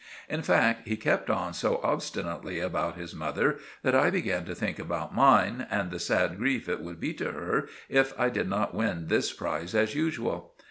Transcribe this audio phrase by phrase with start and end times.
[0.27, 4.79] In fact, he kept on so obstinately about his mother, that I began to think
[4.79, 8.73] about mine, and the sad grief it would be to her if I did not
[8.73, 10.55] win this prize as usual.